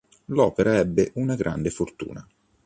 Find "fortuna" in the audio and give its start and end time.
1.69-2.27